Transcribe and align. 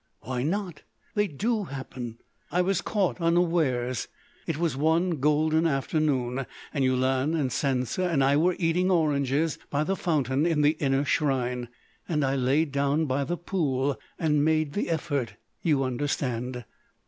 "Why 0.21 0.41
not? 0.41 0.81
They 1.13 1.27
do 1.27 1.65
happen. 1.65 2.17
I 2.51 2.63
was 2.63 2.81
caught 2.81 3.21
unawares.... 3.21 4.07
It 4.47 4.57
was 4.57 4.75
one 4.75 5.19
golden 5.19 5.67
afternoon, 5.67 6.47
and 6.73 6.83
Yulan 6.83 7.35
and 7.35 7.51
Sansa 7.51 8.11
and 8.11 8.23
I 8.23 8.35
were 8.35 8.55
eating 8.57 8.89
oranges 8.89 9.59
by 9.69 9.83
the 9.83 9.95
fountain 9.95 10.47
in 10.47 10.61
the 10.63 10.75
inner 10.79 11.05
shrine. 11.05 11.69
And 12.09 12.25
I 12.25 12.35
lay 12.35 12.65
down 12.65 13.05
by 13.05 13.23
the 13.23 13.37
pool 13.37 13.99
and 14.17 14.43
made 14.43 14.73
the 14.73 14.89
effort—you 14.89 15.83
understand?" 15.83 16.65